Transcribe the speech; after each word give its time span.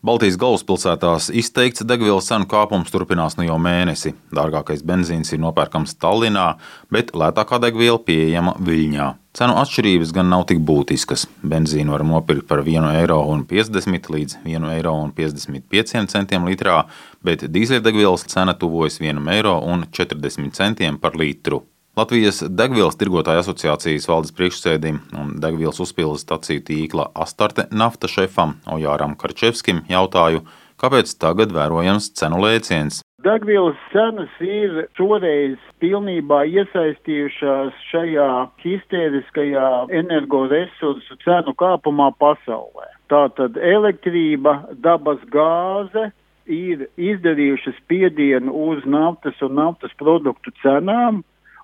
Baltijas 0.00 0.38
galvaspilsētās 0.40 1.26
izteikts 1.36 1.82
degvielas 1.84 2.30
cenu 2.30 2.46
kāpums 2.48 2.88
turpinās 2.88 3.34
nu 3.36 3.44
jau 3.44 3.58
mēnesi. 3.60 4.14
Dārgākais 4.32 4.80
benzīns 4.88 5.34
ir 5.36 5.42
nopērkams 5.42 5.92
Tallinā, 6.00 6.54
bet 6.88 7.10
lētākā 7.12 7.58
degviela 7.60 8.00
pieejama 8.06 8.54
Viļņā. 8.64 9.08
Cenu 9.36 9.58
atšķirības 9.60 10.14
gan 10.16 10.32
nav 10.32 10.46
tik 10.48 10.62
būtiskas. 10.64 11.26
Benzīnu 11.44 11.92
var 11.92 12.06
nopirkt 12.08 12.48
par 12.48 12.62
1,50 12.64 14.08
līdz 14.14 14.38
1,55 14.48 14.72
eiro 14.72 16.48
litrā, 16.48 16.78
bet 17.20 17.44
dīzeļdegvielas 17.52 18.24
cena 18.32 18.56
tuvojas 18.56 19.02
1,40 19.04 20.80
eiro 20.88 20.96
par 21.04 21.20
litru. 21.20 21.60
Latvijas 22.00 22.38
degvielas 22.56 22.96
tirgotāju 22.96 23.42
asociācijas 23.42 24.06
valdes 24.08 24.32
priekšsēdim 24.32 25.00
un 25.20 25.34
degvielas 25.42 25.82
uzpildes 25.84 26.22
staciju 26.24 26.62
tīkla 26.64 27.10
Astarte 27.24 27.66
nafta 27.76 28.08
šefam 28.08 28.54
Ojāram 28.72 29.12
Karčevskim 29.20 29.82
jautāju, 29.90 30.40
kāpēc 30.80 31.12
tagad 31.20 31.52
vērojams 31.52 32.06
cenu 32.16 32.40
lēciens. 32.40 33.02
Degvielas 33.26 33.76
cenas 33.92 34.32
ir 34.40 34.86
šoreiz 34.96 35.58
pilnībā 35.84 36.40
iesaistījušās 36.48 37.84
šajā 37.90 38.30
histēriskajā 38.64 39.68
energoresursu 40.00 41.20
cenu 41.26 41.52
kāpumā 41.52 42.14
pasaulē. 42.22 42.88
Tātad 43.12 43.60
elektrība, 43.60 44.62
dabas 44.72 45.20
gāze 45.34 46.08
ir 46.48 46.88
izdarījušas 46.96 47.76
spiedienu 47.82 48.56
uz 48.70 48.88
naftas 48.88 49.36
un 49.44 49.58
naftas 49.60 49.92
produktu 50.00 50.54
cenām, 50.64 51.20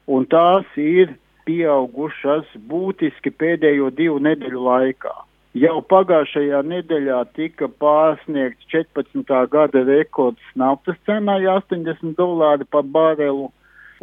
un 0.06 0.27
tās 0.30 0.66
ir 0.80 1.15
pieaugušas 1.46 2.51
būtiski 2.70 3.30
pēdējo 3.30 3.91
divu 3.95 4.19
nedēļu 4.23 4.62
laikā. 4.66 5.15
Jau 5.56 5.79
pagājušajā 5.88 6.59
nedēļā 6.69 7.20
tika 7.38 7.69
pārsniegts 7.80 8.66
14. 8.73 9.30
gada 9.52 9.84
rekords 9.88 10.51
naftas 10.59 10.98
cenā 11.09 11.38
80 11.52 12.12
dolāri 12.19 12.66
par 12.68 12.85
barelu, 12.85 13.48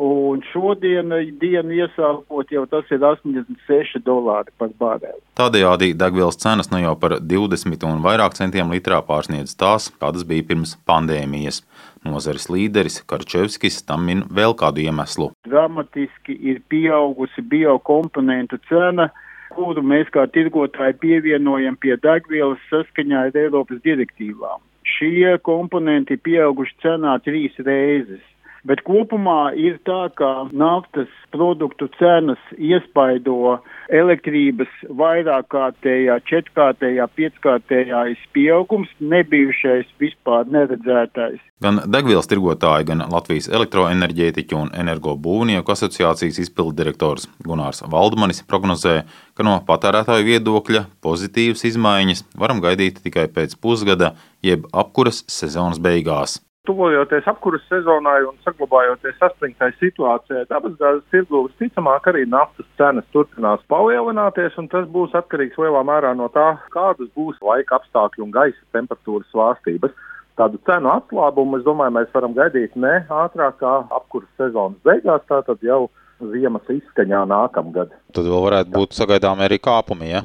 Un 0.01 0.41
šodien, 0.49 1.11
dienu 1.37 1.75
iesākot, 1.77 2.49
jau 2.49 2.63
tas 2.65 2.87
ir 2.89 3.03
86 3.05 3.99
dolāri 4.01 4.49
par 4.57 4.71
bareli. 4.79 5.21
Tādējādi 5.37 5.91
degvielas 5.93 6.39
cenas 6.41 6.71
nu 6.73 6.81
jau 6.81 6.95
par 6.97 7.19
20 7.21 7.85
un 7.85 8.01
vairāk 8.01 8.33
centiem 8.33 8.73
litrā 8.73 9.03
pārsniedz 9.05 9.53
tās, 9.53 9.91
kādas 10.01 10.25
bija 10.25 10.47
pirms 10.49 10.73
pandēmijas. 10.89 11.61
Nozares 12.03 12.49
līderis 12.49 13.03
Karčevskis 13.05 13.83
tam 13.85 14.09
min 14.09 14.25
vēl 14.33 14.57
kādu 14.57 14.81
iemeslu. 14.81 15.29
Dramatiski 15.45 16.39
ir 16.41 16.63
pieaugusi 16.73 17.45
biokomponentu 17.53 18.57
cena, 18.67 19.11
kuru 19.53 19.85
mēs 19.85 20.09
kā 20.09 20.25
tirgotāji 20.33 20.97
pievienojam 21.05 21.77
pie 21.77 21.99
degvielas 22.01 22.61
saskaņā 22.73 23.27
ar 23.29 23.41
Eiropas 23.45 23.77
direktīvām. 23.85 24.57
Šie 24.83 25.37
komponenti 25.45 26.17
pieauguši 26.17 26.79
cenā 26.81 27.19
trīs 27.23 27.53
reizes. 27.61 28.23
Bet 28.63 28.79
kopumā 28.87 29.51
ir 29.59 29.75
tā, 29.83 30.07
ka 30.15 30.47
naftas 30.55 31.09
produktu 31.35 31.89
cenas 31.97 32.39
iespaido 32.55 33.57
elektrības 33.91 34.71
vairākkārtējā, 34.87 36.15
četrkārtējā, 36.29 37.07
pieckārtējā 37.17 38.03
pieaugums, 38.31 38.87
nebijušais 39.03 39.89
vispār 39.99 40.47
neredzētais. 40.55 41.41
Gan 41.63 41.81
degvielas 41.91 42.31
tirgotāji, 42.31 42.87
gan 42.87 43.03
Latvijas 43.11 43.49
elektroenerģētiķu 43.51 44.61
un 44.61 44.71
energobūvnieku 44.85 45.75
asociācijas 45.75 46.39
izpildu 46.45 46.77
direktors 46.79 47.27
Gunārs 47.43 47.83
Valdmanis 47.91 48.45
prognozē, 48.47 49.01
ka 49.35 49.43
no 49.43 49.57
patērētāju 49.67 50.29
viedokļa 50.31 50.85
pozitīvas 51.03 51.67
izmaiņas 51.67 52.25
varam 52.39 52.63
gaidīt 52.63 53.03
tikai 53.03 53.27
pēc 53.27 53.59
pusgada, 53.59 54.15
jeb 54.39 54.71
apkuras 54.71 55.25
sezonas 55.27 55.83
beigās. 55.83 56.39
Tuvojoties 56.63 57.25
apkurses 57.27 57.65
sezonai 57.67 58.21
un 58.23 58.37
saglabājoties 58.45 59.17
saspringtai 59.19 59.67
situācijai, 59.81 60.45
dabasgāzes 60.47 61.01
tirgu 61.11 61.41
visticamāk 61.49 62.05
arī 62.07 62.21
naftas 62.31 62.69
cenas 62.79 63.03
turpinās 63.11 63.65
palielināties, 63.73 64.55
un 64.61 64.69
tas 64.71 64.85
būs 64.93 65.11
atkarīgs 65.19 65.59
lielā 65.59 65.81
mērā 65.89 66.13
no 66.15 66.29
tā, 66.31 66.45
kādas 66.71 67.09
būs 67.19 67.41
laika 67.43 67.81
apstākļi 67.81 68.23
un 68.23 68.31
gaisa 68.37 68.63
temperatūras 68.77 69.27
svārstības. 69.35 69.91
Tādu 70.39 70.61
cenu 70.69 70.93
atslābumu, 70.93 71.59
es 71.59 71.67
domāju, 71.67 71.97
mēs 71.97 72.15
varam 72.15 72.37
gaidīt 72.37 72.79
ne 72.79 72.93
ātrāk 73.11 73.59
kā 73.59 73.73
apkurses 73.99 74.31
sezonas 74.39 74.79
beigās, 74.87 75.27
tātad 75.27 75.67
jau 75.67 75.89
ziemas 76.31 76.71
izskaņā 76.71 77.25
nākamgad. 77.27 77.91
Tad 78.15 78.31
vēl 78.31 78.47
varētu 78.47 78.71
būt 78.79 78.95
sagaidām 79.01 79.43
arī 79.43 79.59
kāpumi, 79.59 80.13
ja? 80.15 80.23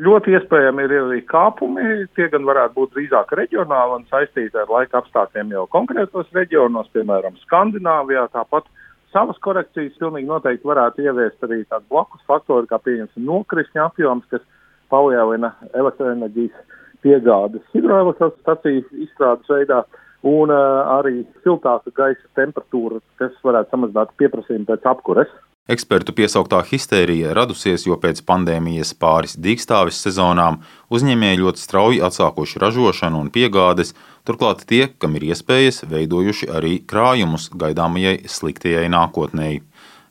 Ļoti 0.00 0.32
iespējami 0.32 0.84
ir 0.86 0.92
arī 0.96 1.18
kāpumi, 1.28 2.06
tie 2.16 2.30
gan 2.32 2.46
varētu 2.48 2.72
būt 2.78 2.94
drīzāk 2.94 3.34
reģionāli 3.36 3.98
un 3.98 4.06
saistīti 4.08 4.56
ar 4.56 4.70
laika 4.72 5.02
apstākļiem 5.02 5.50
jau 5.52 5.66
konkrētos 5.74 6.30
reģionos, 6.32 6.88
piemēram, 6.94 7.36
Skandināvijā. 7.42 8.22
Tāpat 8.32 8.70
savas 9.12 9.36
korekcijas 9.44 9.98
pilnīgi 10.00 10.30
noteikti 10.30 10.70
varētu 10.70 11.04
ieviest 11.04 11.44
arī 11.44 11.60
tādu 11.66 11.84
blakus 11.92 12.24
faktoru, 12.30 12.68
kā 12.70 12.78
pieņemsim 12.80 13.26
nokrišņa 13.28 13.90
apjoms, 13.90 14.24
kas 14.32 14.46
palielina 14.88 15.52
elektroenerģijas 15.76 16.78
piegādes 17.04 17.68
hidroelektrostaciju 17.74 18.86
izstrādes 19.04 19.52
veidā 19.52 19.82
un 20.26 20.52
uh, 20.52 20.96
arī 20.96 21.22
siltāka 21.44 21.92
gaisa 21.96 22.26
temperatūra, 22.40 23.00
kas 23.20 23.36
varētu 23.44 23.72
samazināt 23.74 24.16
pieprasījumu 24.20 24.68
pēc 24.68 24.88
apkures. 24.94 25.32
Ekspertu 25.70 26.10
piesauktā 26.18 26.58
histērija 26.66 27.30
radusies, 27.36 27.84
jo 27.86 27.94
pēc 28.02 28.24
pandēmijas 28.26 28.90
pāris 28.98 29.36
dīkstāves 29.38 30.00
sezonām 30.02 30.56
uzņēmēji 30.90 31.38
ļoti 31.44 31.62
strauji 31.62 32.00
atsākuši 32.08 32.58
ražošanu 32.58 33.20
un 33.22 33.28
piegādes, 33.30 33.94
turklāt 34.26 34.64
tie, 34.66 34.88
kam 34.98 35.14
ir 35.14 35.28
iespējas, 35.28 35.84
veidojuši 35.92 36.50
arī 36.58 36.72
krājumus 36.90 37.52
gaidāmajai 37.54 38.16
sliktajai 38.26 38.88
nākotnēji. 38.90 39.62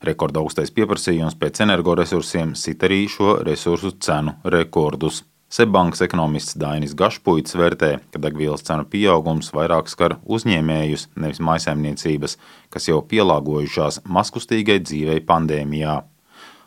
Rekordaugstais 0.08 0.72
pieprasījums 0.72 1.36
pēc 1.42 1.60
energoresursiem 1.66 2.56
sit 2.56 2.88
arī 2.88 3.02
šo 3.12 3.42
resursu 3.44 3.98
cenu 4.00 4.38
rekordus. 4.48 5.26
Seibankas 5.50 6.04
ekonomists 6.06 6.54
Dainis 6.62 6.92
Gašpuits 6.94 7.56
vērtē, 7.58 7.96
ka 8.14 8.20
degvielas 8.22 8.62
cenu 8.68 8.84
pieaugums 8.86 9.48
vairāk 9.50 9.88
skar 9.90 10.20
uzņēmējus, 10.30 11.08
nevis 11.18 11.40
maisaimniecības, 11.42 12.36
kas 12.70 12.86
jau 12.86 13.00
pielāgojušās 13.02 14.04
maskustīgai 14.06 14.78
dzīvei 14.84 15.24
pandēmijā. 15.26 15.96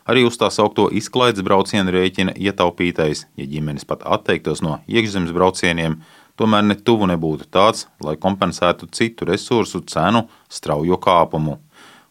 Arī 0.03 0.25
uz 0.27 0.35
tā 0.35 0.49
saukto 0.51 0.89
izklaides 0.91 1.45
braucienu 1.47 1.95
rēķina 1.95 2.35
ietaupītais, 2.35 3.23
ja 3.39 3.47
ģimenes 3.47 3.87
pat 3.87 4.03
atteiktos 4.03 4.59
no 4.65 4.81
iekšzemes 4.91 5.31
braucieniem, 5.31 6.01
tomēr 6.35 6.67
ne 6.67 6.75
tuvu 6.75 7.07
nebūtu 7.13 7.47
tāds, 7.55 7.85
lai 8.03 8.17
kompensētu 8.19 8.91
citu 8.91 9.29
resursu 9.31 9.79
cenu 9.87 10.25
straujo 10.51 10.99
kāpumu. 10.99 11.61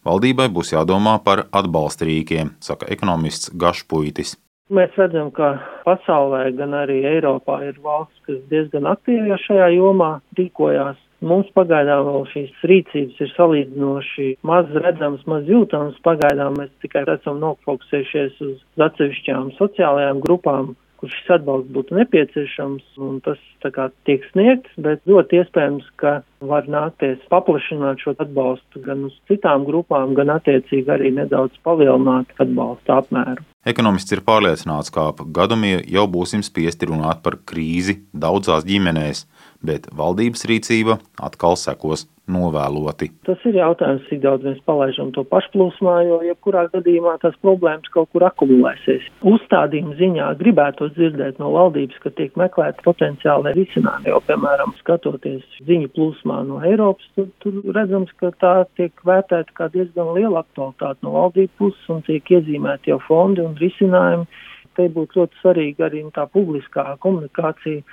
Valdībai 0.09 0.49
būs 0.49 0.73
jādomā 0.73 1.19
par 1.21 1.45
atbalsta 1.53 2.09
rīkiem, 2.09 2.55
saka 2.57 2.89
ekonomists 2.89 3.53
Gašpuitis. 3.53 4.39
Mēs 4.71 4.93
redzam, 4.95 5.27
ka 5.35 5.47
pasaulē, 5.83 6.45
gan 6.55 6.71
arī 6.77 7.01
Eiropā 7.03 7.57
ir 7.67 7.79
valsts, 7.83 8.21
kas 8.23 8.37
diezgan 8.47 8.85
aktīvi 8.87 9.35
šajā 9.43 9.65
jomā 9.75 10.21
rīkojās. 10.39 11.01
Mums 11.23 11.49
pagaidām 11.55 12.05
vēl 12.07 12.23
šīs 12.31 12.63
rīcības 12.71 13.19
ir 13.25 13.33
salīdzinoši 13.33 14.29
maz 14.47 14.71
redzamas, 14.85 15.25
maz 15.27 15.51
jūtamas. 15.51 15.99
Pagaidām 16.07 16.55
mēs 16.61 16.71
tikai 16.83 17.03
esam 17.11 17.43
nofokusējušies 17.43 18.39
uz 18.47 18.55
atsevišķām 18.87 19.51
sociālajām 19.59 20.23
grupām, 20.23 20.73
kur 21.03 21.11
šis 21.11 21.33
atbalsts 21.35 21.71
būtu 21.75 21.97
nepieciešams, 21.97 22.83
un 23.03 23.17
tas 23.25 23.39
tā 23.59 23.73
kā 23.75 23.89
tiek 24.07 24.23
sniegts, 24.29 24.71
bet 24.79 25.01
ļoti 25.09 25.41
iespējams, 25.41 25.89
ka 25.99 26.21
var 26.47 26.69
nākties 26.71 27.19
paplašināt 27.27 27.99
šo 27.99 28.13
atbalstu 28.23 28.79
gan 28.85 29.09
uz 29.09 29.17
citām 29.27 29.65
grupām, 29.67 30.15
gan 30.15 30.31
attiecīgi 30.37 30.87
arī 30.95 31.11
nedaudz 31.11 31.59
palielināt 31.67 32.31
atbalsta 32.39 33.01
apmēru. 33.03 33.43
Ekonomists 33.67 34.15
ir 34.15 34.23
pārliecināts, 34.23 34.91
ka 34.95 35.09
ap 35.11 35.19
gadumie 35.35 35.75
jau 35.91 36.07
būsim 36.07 36.39
spiesti 36.43 36.87
runāt 36.87 37.19
par 37.23 37.35
krīzi 37.51 37.99
daudzās 38.15 38.63
ģimenēs, 38.67 39.25
bet 39.59 39.91
valdības 39.91 40.47
rīcība 40.47 41.01
atkal 41.19 41.59
sekos 41.59 42.07
novēloti. 42.31 43.09
Tas 43.27 43.41
ir 43.47 43.57
jautājums, 43.57 44.05
cik 44.07 44.21
daudz 44.23 44.45
mēs 44.47 44.59
palaižam 44.67 45.11
to 45.15 45.25
pašplūsmā, 45.27 45.95
jo 46.07 46.19
jebkurā 46.23 46.65
gadījumā 46.71 47.17
tās 47.21 47.35
problēmas 47.43 47.91
kaut 47.93 48.11
kur 48.13 48.23
akumulēsies. 48.29 49.09
Uzstādījuma 49.27 49.97
ziņā 49.99 50.29
gribētu 50.39 50.87
dzirdēt 50.95 51.41
no 51.43 51.51
valdības, 51.55 51.99
ka 52.03 52.13
tiek 52.15 52.37
meklēti 52.39 52.85
potenciāli 52.85 53.55
risinājumi, 53.57 54.11
jo, 54.13 54.21
piemēram, 54.29 54.75
skatoties 54.79 55.59
ziņu 55.67 55.91
plūsmā 55.97 56.39
no 56.47 56.61
Eiropas, 56.63 57.09
tur, 57.17 57.27
tur 57.43 57.59
redzams, 57.75 58.13
ka 58.21 58.31
tā 58.39 58.55
tiek 58.79 59.03
vērtēta 59.03 59.57
kā 59.59 59.67
diezgan 59.75 60.13
liela 60.15 60.45
aktualitāte 60.45 61.03
no 61.03 61.17
valdības 61.17 61.59
puses 61.59 61.91
un 61.91 62.01
tiek 62.07 62.33
iezīmēti 62.37 62.93
jau 62.93 63.01
fondi 63.03 63.43
un 63.43 63.59
risinājumi. 63.59 64.29
Te 64.73 64.87
būtu 64.89 65.19
ļoti 65.19 65.37
svarīga 65.37 65.85
arī 65.85 65.99
tā 66.15 66.23
publiskā 66.33 66.95
komunikācija, 67.03 67.83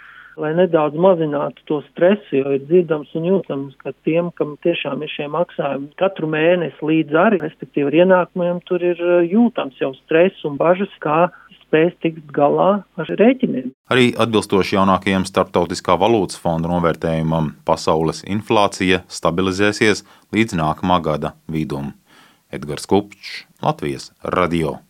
lai 0.41 0.53
nedaudz 0.57 0.97
mazinātu 1.01 1.65
to 1.69 1.81
stresu, 1.91 2.41
jo 2.41 2.55
ir 2.57 2.65
dzirdams 2.67 3.13
un 3.19 3.29
jūtams, 3.29 3.77
ka 3.83 3.93
tiem, 4.07 4.33
kam 4.39 4.57
tiešām 4.65 5.05
ir 5.05 5.13
šie 5.13 5.29
maksājumi 5.33 5.93
katru 6.01 6.31
mēnesi 6.33 6.91
līdz 6.91 7.21
arī, 7.27 7.41
respektīvi 7.45 7.91
ar 7.91 7.99
ienākumiem, 8.03 8.63
tur 8.69 8.85
ir 8.85 8.99
eh, 8.99 9.29
jūtams 9.31 9.79
jau 9.83 9.93
stress 10.03 10.45
un 10.49 10.59
bažas, 10.61 10.93
kā 11.05 11.29
spēs 11.61 11.95
tikt 12.03 12.33
galā 12.35 12.83
ar 12.99 13.15
rēķiniem. 13.21 13.71
Arī 13.93 14.11
atbilstoši 14.19 14.77
jaunākajam 14.79 15.27
starptautiskā 15.29 15.97
valūtas 16.01 16.41
fonda 16.43 16.71
novērtējumam, 16.73 17.55
pasaules 17.69 18.25
inflācija 18.27 19.05
stabilizēsies 19.09 20.05
līdz 20.35 20.59
nākamā 20.61 21.01
gada 21.07 21.35
vidum. 21.47 21.95
Edgars 22.51 22.89
Kupčs, 22.91 23.45
Latvijas 23.63 24.11
radio. 24.27 24.81